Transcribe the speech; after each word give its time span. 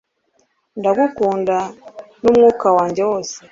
ndagukunda 0.79 1.57
numwuka 2.21 2.67
wanjye 2.77 3.01
wose 3.09 3.35